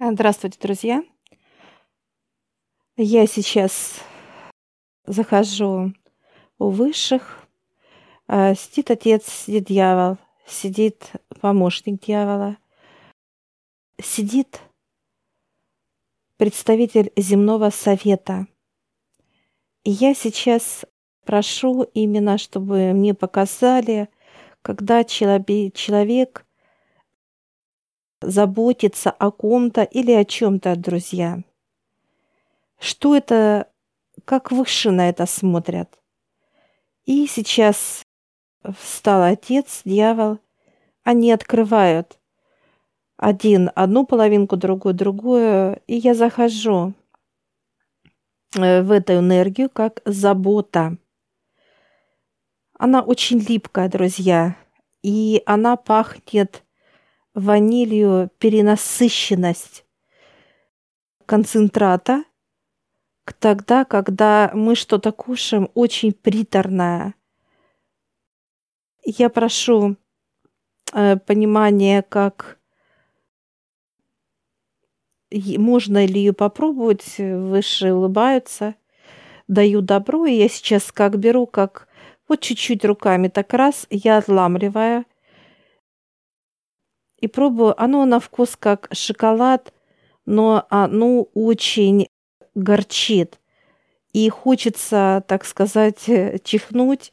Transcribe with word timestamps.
Здравствуйте, 0.00 0.60
друзья! 0.60 1.02
Я 2.96 3.26
сейчас 3.26 3.98
захожу 5.04 5.92
у 6.60 6.70
высших. 6.70 7.48
А, 8.28 8.54
сидит 8.54 8.92
отец, 8.92 9.26
сидит 9.26 9.64
дьявол, 9.64 10.18
сидит 10.46 11.10
помощник 11.40 12.00
дьявола, 12.00 12.58
сидит 14.00 14.60
представитель 16.36 17.10
земного 17.16 17.70
совета. 17.70 18.46
И 19.82 19.90
я 19.90 20.14
сейчас 20.14 20.84
прошу 21.24 21.82
именно, 21.82 22.38
чтобы 22.38 22.92
мне 22.92 23.14
показали, 23.14 24.08
когда 24.62 25.02
человек 25.02 26.46
заботиться 28.20 29.10
о 29.10 29.30
ком-то 29.30 29.82
или 29.82 30.12
о 30.12 30.24
чем-то, 30.24 30.76
друзья. 30.76 31.42
Что 32.78 33.16
это, 33.16 33.68
как 34.24 34.52
выше 34.52 34.90
на 34.90 35.08
это 35.08 35.26
смотрят. 35.26 35.98
И 37.04 37.26
сейчас 37.26 38.02
встал 38.78 39.22
отец, 39.22 39.82
дьявол, 39.84 40.38
они 41.02 41.32
открывают 41.32 42.18
один 43.18 43.70
одну 43.74 44.06
половинку, 44.06 44.56
другую 44.56 44.94
другую, 44.94 45.80
и 45.86 45.96
я 45.96 46.14
захожу 46.14 46.94
э, 48.56 48.82
в 48.82 48.92
эту 48.92 49.14
энергию 49.14 49.68
как 49.68 50.00
забота. 50.04 50.96
Она 52.78 53.02
очень 53.02 53.40
липкая, 53.40 53.88
друзья, 53.88 54.56
и 55.02 55.42
она 55.46 55.76
пахнет 55.76 56.62
ванилью 57.38 58.30
перенасыщенность 58.38 59.84
концентрата 61.24 62.24
тогда, 63.38 63.84
когда 63.84 64.50
мы 64.54 64.74
что-то 64.74 65.12
кушаем 65.12 65.68
очень 65.74 66.12
приторное. 66.12 67.14
Я 69.04 69.28
прошу 69.28 69.96
э, 70.92 71.16
понимания, 71.18 72.02
как 72.02 72.58
можно 75.30 76.04
ли 76.06 76.20
ее 76.20 76.32
попробовать. 76.32 77.18
Выше 77.18 77.92
улыбаются, 77.92 78.74
даю 79.46 79.82
добро, 79.82 80.24
и 80.24 80.34
я 80.34 80.48
сейчас 80.48 80.90
как 80.90 81.18
беру, 81.18 81.46
как 81.46 81.86
вот 82.26 82.40
чуть-чуть 82.40 82.84
руками 82.84 83.28
так 83.28 83.52
раз, 83.52 83.86
я 83.90 84.18
отламливаю– 84.18 85.04
и 87.18 87.28
пробую. 87.28 87.80
Оно 87.80 88.04
на 88.04 88.20
вкус 88.20 88.56
как 88.56 88.88
шоколад, 88.92 89.72
но 90.26 90.66
оно 90.70 91.22
очень 91.34 92.08
горчит. 92.54 93.38
И 94.12 94.28
хочется, 94.30 95.24
так 95.28 95.44
сказать, 95.44 96.04
чихнуть, 96.44 97.12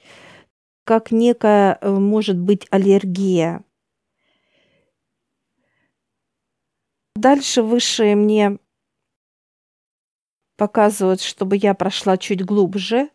как 0.84 1.12
некая, 1.12 1.78
э, 1.82 1.90
может 1.90 2.38
быть, 2.38 2.68
аллергия. 2.70 3.64
Дальше 7.16 7.62
высшие 7.62 8.16
мне 8.16 8.60
показывают, 10.58 11.22
чтобы 11.22 11.58
я 11.58 11.74
прошла 11.74 12.18
чуть 12.18 12.44
глубже. 12.44 13.10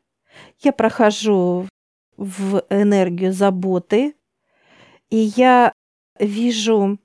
Я 0.61 0.73
прохожу 0.73 1.69
в 2.17 2.65
энергию 2.71 3.33
заботы, 3.33 4.15
и 5.11 5.17
я 5.17 5.73
вижу, 6.21 6.99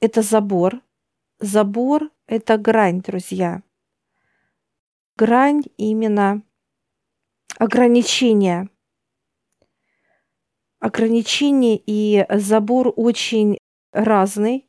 это 0.00 0.22
забор. 0.22 0.80
Забор– 1.38 2.10
это 2.26 2.56
грань, 2.58 3.00
друзья. 3.00 3.62
Грань 5.16 5.62
именно 5.76 6.42
ограничения. 7.58 8.68
Ограничения 10.78 11.80
и 11.84 12.26
забор 12.30 12.92
очень 12.96 13.58
разный. 13.92 14.68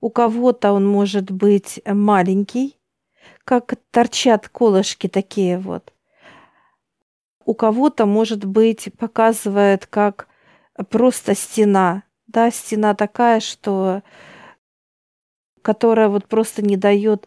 У 0.00 0.10
кого-то 0.10 0.72
он 0.72 0.86
может 0.86 1.30
быть 1.30 1.80
маленький, 1.86 2.78
как 3.44 3.74
торчат 3.90 4.48
колышки 4.48 5.08
такие 5.08 5.58
вот. 5.58 5.92
У 7.44 7.54
кого-то, 7.54 8.06
может 8.06 8.44
быть, 8.44 8.90
показывает 8.98 9.86
как 9.86 10.28
просто 10.90 11.34
стена, 11.34 12.04
да, 12.32 12.50
стена 12.50 12.94
такая, 12.94 13.40
что 13.40 14.02
которая 15.62 16.08
вот 16.08 16.26
просто 16.26 16.62
не 16.62 16.76
дает 16.76 17.26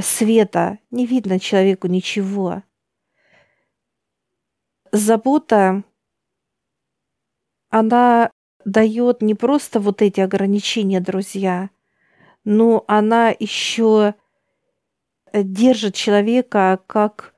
света, 0.00 0.78
не 0.90 1.06
видно 1.06 1.38
человеку 1.38 1.86
ничего. 1.86 2.62
Забота, 4.92 5.84
она 7.70 8.30
дает 8.64 9.22
не 9.22 9.34
просто 9.34 9.80
вот 9.80 10.02
эти 10.02 10.20
ограничения, 10.20 11.00
друзья, 11.00 11.70
но 12.44 12.84
она 12.88 13.30
еще 13.38 14.14
держит 15.32 15.94
человека 15.94 16.80
как 16.86 17.34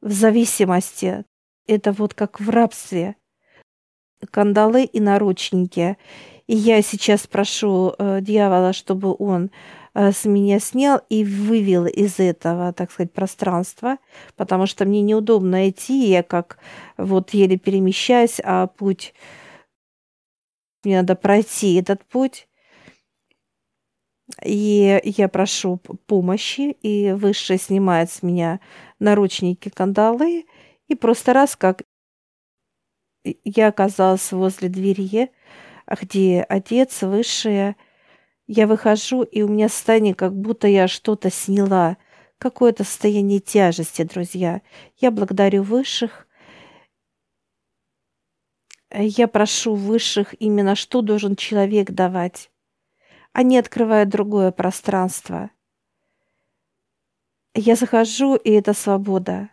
в 0.00 0.10
зависимости. 0.10 1.24
Это 1.66 1.92
вот 1.92 2.14
как 2.14 2.40
в 2.40 2.50
рабстве. 2.50 3.16
Кандалы 4.30 4.84
и 4.84 5.00
наручники. 5.00 5.96
И 6.46 6.56
я 6.56 6.82
сейчас 6.82 7.26
прошу 7.26 7.94
э, 7.98 8.20
дьявола, 8.20 8.72
чтобы 8.72 9.14
он 9.18 9.50
э, 9.94 10.12
с 10.12 10.24
меня 10.24 10.58
снял 10.58 11.00
и 11.08 11.24
вывел 11.24 11.86
из 11.86 12.18
этого, 12.18 12.72
так 12.72 12.90
сказать, 12.90 13.12
пространства, 13.12 13.98
потому 14.36 14.66
что 14.66 14.84
мне 14.84 15.02
неудобно 15.02 15.70
идти, 15.70 16.08
я 16.08 16.22
как 16.22 16.58
вот 16.96 17.30
еле 17.30 17.56
перемещаюсь, 17.58 18.40
а 18.42 18.66
путь, 18.66 19.14
мне 20.84 20.98
надо 20.98 21.14
пройти 21.14 21.74
этот 21.74 22.04
путь. 22.04 22.48
И 24.44 25.00
я 25.04 25.28
прошу 25.28 25.76
помощи, 26.06 26.76
и 26.82 27.12
Высшее 27.12 27.58
снимает 27.58 28.10
с 28.10 28.22
меня 28.22 28.60
наручники, 28.98 29.68
кандалы, 29.68 30.46
и 30.88 30.94
просто 30.94 31.32
раз, 31.32 31.54
как 31.54 31.82
я 33.24 33.68
оказалась 33.68 34.32
возле 34.32 34.68
двери, 34.68 35.30
где 35.88 36.42
отец, 36.48 37.02
высшее. 37.02 37.76
Я 38.46 38.66
выхожу, 38.66 39.22
и 39.22 39.42
у 39.42 39.48
меня 39.48 39.68
состояние, 39.68 40.14
как 40.14 40.34
будто 40.34 40.66
я 40.68 40.88
что-то 40.88 41.30
сняла. 41.30 41.96
Какое-то 42.38 42.84
состояние 42.84 43.40
тяжести, 43.40 44.02
друзья. 44.02 44.62
Я 44.96 45.10
благодарю 45.10 45.62
высших. 45.62 46.26
Я 48.90 49.28
прошу 49.28 49.74
высших 49.74 50.34
именно, 50.40 50.74
что 50.74 51.02
должен 51.02 51.36
человек 51.36 51.90
давать. 51.90 52.50
Они 53.32 53.56
открывают 53.58 54.10
другое 54.10 54.52
пространство. 54.52 55.50
Я 57.54 57.76
захожу, 57.76 58.36
и 58.36 58.50
это 58.50 58.72
свобода. 58.72 59.50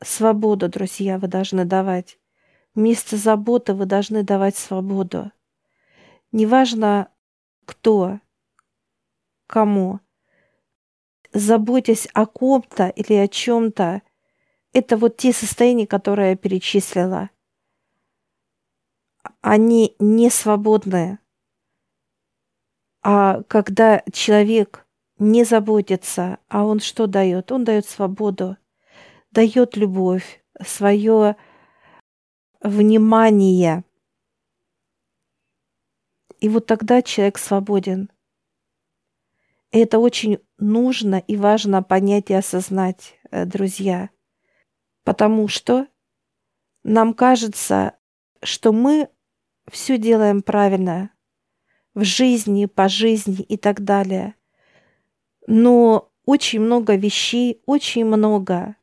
Свободу, 0.00 0.68
друзья, 0.68 1.18
вы 1.18 1.26
должны 1.26 1.64
давать. 1.64 2.19
Вместо 2.74 3.16
заботы 3.16 3.74
вы 3.74 3.86
должны 3.86 4.22
давать 4.22 4.56
свободу. 4.56 5.32
Неважно, 6.32 7.10
кто, 7.64 8.20
кому. 9.46 10.00
Заботясь 11.32 12.08
о 12.14 12.26
ком-то 12.26 12.88
или 12.88 13.14
о 13.14 13.28
чем-то, 13.28 14.02
это 14.72 14.96
вот 14.96 15.16
те 15.16 15.32
состояния, 15.32 15.86
которые 15.86 16.30
я 16.30 16.36
перечислила. 16.36 17.30
Они 19.40 19.96
не 19.98 20.30
свободные. 20.30 21.18
А 23.02 23.42
когда 23.44 24.02
человек 24.12 24.86
не 25.18 25.44
заботится, 25.44 26.38
а 26.48 26.64
он 26.64 26.80
что 26.80 27.06
дает? 27.06 27.50
Он 27.50 27.64
дает 27.64 27.86
свободу, 27.86 28.56
дает 29.30 29.76
любовь, 29.76 30.44
свое 30.64 31.36
внимание. 32.60 33.84
И 36.40 36.48
вот 36.48 36.66
тогда 36.66 37.02
человек 37.02 37.38
свободен. 37.38 38.10
И 39.72 39.78
это 39.78 39.98
очень 39.98 40.38
нужно 40.58 41.16
и 41.16 41.36
важно 41.36 41.82
понять 41.82 42.30
и 42.30 42.34
осознать, 42.34 43.18
э, 43.30 43.44
друзья. 43.44 44.10
Потому 45.04 45.48
что 45.48 45.86
нам 46.82 47.14
кажется, 47.14 47.96
что 48.42 48.72
мы 48.72 49.08
все 49.70 49.98
делаем 49.98 50.42
правильно 50.42 51.10
в 51.94 52.04
жизни, 52.04 52.66
по 52.66 52.88
жизни 52.88 53.42
и 53.42 53.56
так 53.56 53.84
далее. 53.84 54.34
Но 55.46 56.10
очень 56.24 56.60
много 56.60 56.96
вещей, 56.96 57.62
очень 57.66 58.04
много 58.04 58.76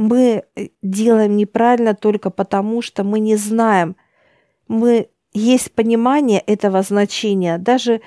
мы 0.00 0.44
э, 0.56 0.68
делаем 0.80 1.36
неправильно 1.36 1.94
только 1.94 2.30
потому, 2.30 2.80
что 2.80 3.04
мы 3.04 3.20
не 3.20 3.36
знаем. 3.36 3.96
Мы 4.66 5.10
есть 5.34 5.72
понимание 5.72 6.40
этого 6.40 6.80
значения. 6.80 7.58
Даже 7.58 8.00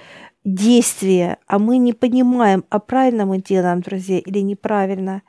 действие, 0.43 1.37
а 1.45 1.59
мы 1.59 1.77
не 1.77 1.93
понимаем, 1.93 2.65
а 2.69 2.79
правильно 2.79 3.27
мы 3.27 3.37
делаем, 3.37 3.81
друзья, 3.81 4.17
или 4.17 4.39
неправильно. 4.39 5.21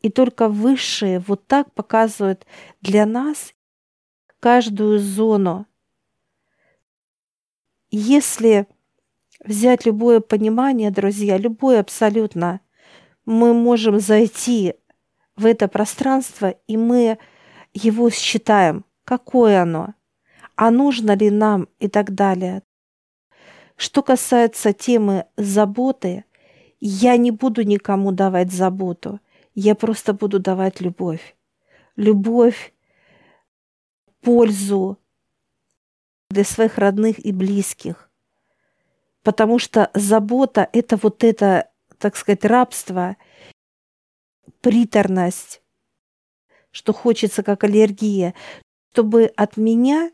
И 0.00 0.08
только 0.08 0.48
высшие 0.48 1.18
вот 1.18 1.46
так 1.46 1.70
показывают 1.74 2.46
для 2.80 3.04
нас 3.04 3.52
каждую 4.40 5.00
зону. 5.00 5.66
Если 7.90 8.66
взять 9.44 9.84
любое 9.84 10.20
понимание, 10.20 10.90
друзья, 10.90 11.36
любое 11.36 11.80
абсолютно, 11.80 12.60
мы 13.26 13.52
можем 13.52 14.00
зайти 14.00 14.76
в 15.36 15.46
это 15.46 15.68
пространство, 15.68 16.50
и 16.66 16.76
мы 16.76 17.18
его 17.74 18.10
считаем, 18.10 18.84
какое 19.04 19.62
оно, 19.62 19.94
а 20.56 20.70
нужно 20.70 21.14
ли 21.14 21.30
нам 21.30 21.68
и 21.78 21.88
так 21.88 22.14
далее. 22.14 22.62
Что 23.76 24.02
касается 24.02 24.72
темы 24.72 25.26
заботы, 25.36 26.24
я 26.80 27.16
не 27.16 27.30
буду 27.30 27.62
никому 27.62 28.12
давать 28.12 28.50
заботу, 28.50 29.20
я 29.54 29.74
просто 29.74 30.14
буду 30.14 30.38
давать 30.38 30.80
любовь. 30.80 31.36
Любовь, 31.96 32.74
пользу 34.20 34.98
для 36.30 36.44
своих 36.44 36.78
родных 36.78 37.18
и 37.24 37.32
близких. 37.32 38.10
Потому 39.22 39.58
что 39.58 39.90
забота– 39.94 40.68
это 40.72 40.96
вот 40.96 41.24
это, 41.24 41.70
так 41.98 42.16
сказать, 42.16 42.44
рабство, 42.44 43.16
приторность, 44.66 45.62
что 46.70 46.92
хочется 46.92 47.42
как 47.42 47.64
аллергия, 47.64 48.34
чтобы 48.92 49.26
от 49.36 49.56
меня, 49.56 50.10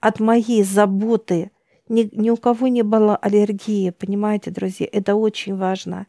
от 0.00 0.20
моей 0.20 0.62
заботы– 0.62 1.50
ни, 1.92 2.08
ни 2.12 2.30
у 2.30 2.36
кого 2.36 2.68
не 2.68 2.82
было 2.82 3.16
аллергии, 3.16 3.90
понимаете, 3.90 4.50
друзья? 4.50 4.88
Это 4.90 5.14
очень 5.14 5.56
важно. 5.56 6.06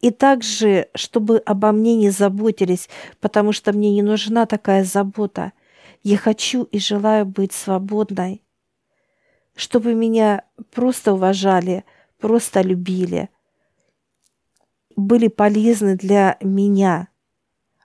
И 0.00 0.10
также, 0.10 0.88
чтобы 0.94 1.38
обо 1.38 1.70
мне 1.70 1.94
не 1.96 2.10
заботились, 2.10 2.88
потому 3.20 3.52
что 3.52 3.72
мне 3.72 3.92
не 3.92 4.02
нужна 4.02 4.46
такая 4.46 4.84
забота. 4.84 5.52
Я 6.02 6.16
хочу 6.16 6.64
и 6.64 6.78
желаю 6.78 7.24
быть 7.24 7.52
свободной. 7.52 8.42
Чтобы 9.54 9.94
меня 9.94 10.42
просто 10.72 11.12
уважали, 11.12 11.84
просто 12.18 12.62
любили, 12.62 13.28
были 14.96 15.28
полезны 15.28 15.94
для 15.96 16.36
меня, 16.40 17.08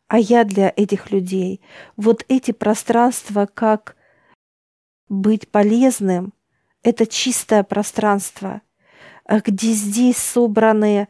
а 0.07 0.17
я 0.17 0.43
для 0.43 0.73
этих 0.75 1.11
людей. 1.11 1.61
Вот 1.97 2.25
эти 2.29 2.51
пространства, 2.51 3.47
как 3.53 3.95
быть 5.09 5.49
полезным– 5.49 6.33
это 6.83 7.05
чистое 7.05 7.63
пространство, 7.63 8.61
где 9.27 9.73
здесь 9.73 10.17
собраны 10.17 11.07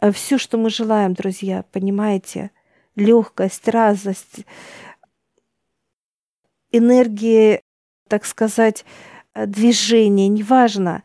э, 0.00 0.12
все, 0.12 0.38
что 0.38 0.58
мы 0.58 0.70
желаем, 0.70 1.14
друзья, 1.14 1.64
понимаете? 1.70 2.50
Легкость, 2.96 3.68
разность, 3.68 4.44
энергия, 6.72 7.60
так 8.08 8.24
сказать, 8.24 8.84
э, 9.34 9.46
движение, 9.46 10.28
неважно, 10.28 11.02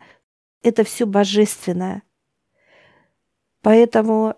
это 0.64 0.84
все 0.84 1.06
божественное. 1.06 2.04
Поэтому 3.62 4.36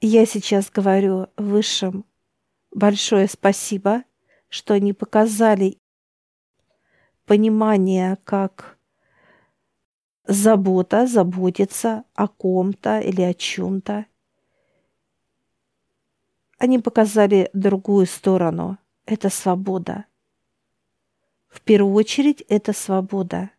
я 0.00 0.26
сейчас 0.26 0.70
говорю 0.70 1.28
высшим 1.36 2.04
большое 2.70 3.28
спасибо, 3.28 4.04
что 4.48 4.74
они 4.74 4.92
показали 4.92 5.78
понимание 7.24 8.16
как 8.24 8.78
забота, 10.26 11.06
заботиться 11.06 12.04
о 12.14 12.28
ком-то 12.28 13.00
или 13.00 13.22
о 13.22 13.32
чем-то. 13.34 14.06
Они 16.58 16.78
показали 16.78 17.50
другую 17.52 18.06
сторону. 18.06 18.78
Это 19.04 19.30
свобода. 19.30 20.06
В 21.48 21.60
первую 21.60 21.94
очередь 21.94 22.42
это 22.48 22.72
свобода. 22.72 23.50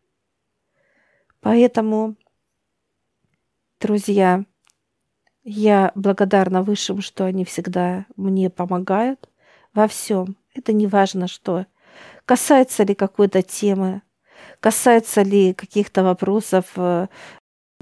Поэтому, 1.39 2.15
друзья, 3.79 4.43
я 5.43 5.91
благодарна 5.95 6.63
Высшим, 6.63 7.01
что 7.01 7.25
они 7.25 7.45
всегда 7.45 8.05
мне 8.15 8.49
помогают 8.49 9.29
во 9.73 9.87
всем. 9.87 10.37
Это 10.53 10.73
не 10.73 10.87
важно, 10.87 11.27
что 11.27 11.65
Касается 12.25 12.83
ли 12.83 12.93
какой-то 12.93 13.41
темы, 13.41 14.01
касается 14.59 15.21
ли 15.21 15.53
каких-то 15.53 16.03
вопросов, 16.03 16.65
э, 16.75 17.07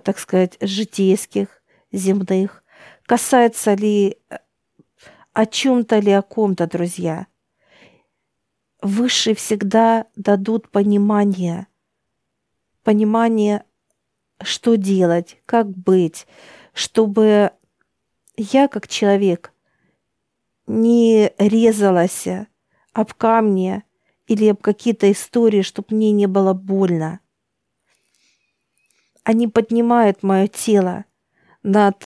так 0.03 0.19
сказать, 0.19 0.57
житейских, 0.61 1.63
земных, 1.91 2.63
касается 3.07 3.73
ли 3.73 4.17
э, 4.29 4.37
о 5.33 5.45
чем-то 5.45 5.99
ли 5.99 6.11
о 6.11 6.21
ком-то, 6.21 6.67
друзья. 6.67 7.27
Высшие 8.81 9.35
всегда 9.35 10.05
дадут 10.15 10.69
понимание, 10.69 11.65
понимание, 12.83 13.63
что 14.41 14.75
делать, 14.75 15.37
как 15.45 15.69
быть, 15.69 16.27
чтобы 16.73 17.51
я 18.37 18.67
как 18.67 18.87
человек 18.87 19.53
не 20.67 21.31
резалась 21.37 22.27
об 22.93 23.13
камни, 23.13 23.83
или 24.27 24.47
об 24.47 24.61
какие-то 24.61 25.11
истории, 25.11 25.61
чтобы 25.61 25.87
мне 25.91 26.11
не 26.11 26.27
было 26.27 26.53
больно. 26.53 27.19
Они 29.23 29.47
поднимают 29.47 30.23
мое 30.23 30.47
тело 30.47 31.05
над 31.63 32.03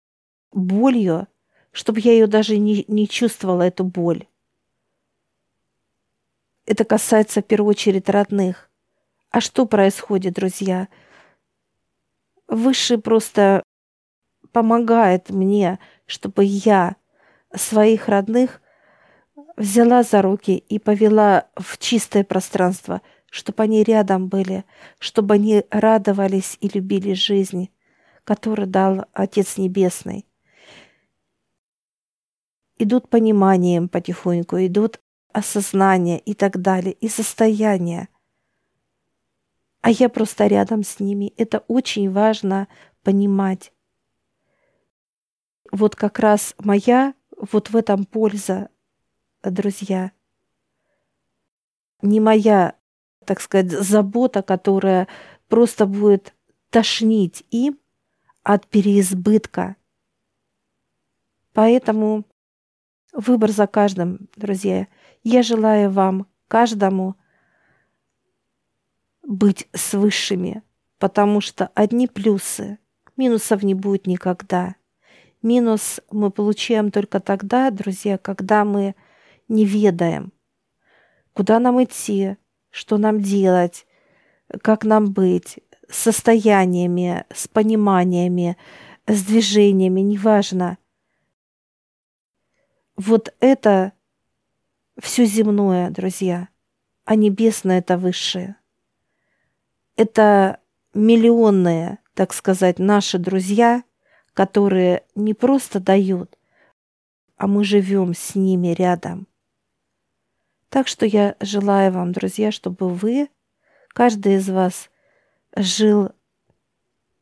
болью, 0.53 1.29
чтобы 1.73 2.01
я 2.01 2.13
ее 2.13 2.27
даже 2.27 2.59
не, 2.59 2.85
не 2.89 3.09
чувствовала, 3.09 3.63
эту 3.63 3.85
боль. 3.85 4.27
Это 6.65 6.85
касается 6.85 7.41
в 7.41 7.45
первую 7.45 7.71
очередь 7.71 8.09
родных. 8.09 8.71
А 9.31 9.41
что 9.41 9.67
происходит, 9.67 10.35
друзья? 10.35 10.89
Высший 12.53 12.99
просто 12.99 13.63
помогает 14.53 15.31
мне, 15.31 15.79
чтобы 16.05 16.45
я 16.45 16.97
своих 17.55 18.09
родных 18.09 18.61
взяла 19.57 20.03
за 20.03 20.21
руки 20.21 20.59
и 20.59 20.79
повела 20.79 21.47
в 21.57 21.79
чистое 21.79 22.25
пространство, 22.25 23.01
чтобы 23.31 23.63
они 23.63 23.83
рядом 23.83 24.29
были, 24.29 24.67
чтобы 24.99 25.37
они 25.37 25.65
радовались 25.71 26.59
и 26.61 26.69
любили 26.69 27.15
жизнь, 27.15 27.71
которую 28.25 28.69
дал 28.69 29.07
Отец 29.15 29.57
Небесный. 29.57 30.27
Идут 32.77 33.09
пониманием 33.09 33.89
потихоньку, 33.89 34.59
идут 34.59 35.01
осознание 35.33 36.19
и 36.19 36.35
так 36.35 36.61
далее, 36.61 36.93
и 36.93 37.09
состояние. 37.09 38.11
А 39.83 39.91
я 39.91 40.09
просто 40.09 40.47
рядом 40.47 40.85
с 40.85 41.01
ними. 41.01 41.35
Это 41.37 41.59
очень 41.67 42.11
важно 42.11 42.69
понимать. 43.03 43.73
Вот 45.71 45.97
как 45.97 46.19
раз 46.21 46.55
моя 46.59 47.15
вот 47.37 47.71
в 47.71 47.77
этом 47.77 48.05
польза 48.05 48.71
друзья. 49.43 50.13
Не 52.01 52.21
моя, 52.21 52.77
так 53.25 53.41
сказать, 53.41 53.73
забота, 53.73 54.43
которая 54.43 55.09
просто 55.49 55.87
будет 55.87 56.35
тошнить 56.71 57.45
им 57.51 57.79
от 58.45 58.69
переизбытка. 58.69 59.77
Поэтому 61.53 62.25
выбор 63.13 63.51
за 63.51 63.67
каждым, 63.67 64.29
друзья. 64.37 64.87
Я 65.25 65.43
желаю 65.43 65.91
вам, 65.91 66.29
каждому, 66.47 67.17
быть 69.33 69.67
с 69.73 69.95
высшими, 69.95 70.63
потому 70.99 71.41
что 71.41 71.71
одни 71.75 72.07
плюсы, 72.07 72.79
минусов 73.17 73.63
не 73.63 73.75
будет 73.75 74.07
никогда. 74.07 74.77
Минус 75.41 76.01
мы 76.11 76.31
получаем 76.31 76.91
только 76.91 77.19
тогда, 77.19 77.71
друзья, 77.71 78.19
когда 78.19 78.65
мы 78.65 78.95
не 79.49 79.65
ведаем, 79.65 80.33
куда 81.33 81.59
нам 81.59 81.83
идти, 81.83 82.37
что 82.71 82.99
нам 82.99 83.21
делать, 83.21 83.87
как 84.63 84.85
нам 84.85 85.13
быть, 85.13 85.59
с 85.89 85.97
состояниями, 85.97 87.25
с 87.35 87.49
пониманиями, 87.49 88.57
с 89.07 89.25
движениями, 89.25 90.01
неважно. 90.01 90.79
Вот 92.97 93.35
это 93.41 93.93
все 95.01 95.25
земное, 95.25 95.91
друзья, 95.91 96.49
а 97.05 97.17
небесное 97.17 97.79
это 97.79 97.97
высшее. 97.97 98.57
Это 99.97 100.61
миллионные, 100.95 101.99
так 102.15 102.33
сказать, 102.33 102.79
наши 102.79 103.19
друзья, 103.19 103.85
которые 104.35 105.05
не 105.15 105.35
просто 105.35 105.81
дают, 105.81 106.39
а 107.37 107.47
мы 107.47 107.65
живем 107.65 108.15
с 108.15 108.35
ними 108.35 108.69
рядом– 108.69 109.27
так 110.73 110.89
что 110.89 111.05
я 111.05 111.37
желаю 111.39 111.93
вам, 111.93 112.13
друзья, 112.13 112.51
чтобы 112.51 112.89
вы, 112.89 113.29
каждый 113.89 114.37
из 114.37 114.49
вас, 114.49 114.89
жил 115.55 116.13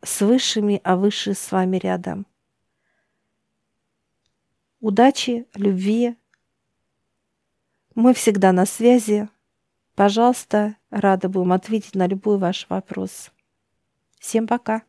с 0.05 0.21
высшими, 0.21 0.81
а 0.85 0.95
высшие 0.95 1.35
с 1.35 1.51
вами 1.51 1.77
рядом. 1.79 2.29
Удачи, 4.79 5.49
любви. 5.55 6.17
Мы 7.97 8.15
всегда 8.15 8.53
на 8.53 8.67
связи. 8.67 9.29
Пожалуйста, 10.01 10.77
рада 10.89 11.29
будем 11.29 11.53
ответить 11.53 11.95
на 11.95 12.07
любой 12.07 12.39
ваш 12.39 12.65
вопрос. 12.71 13.31
Всем 14.19 14.47
пока. 14.47 14.81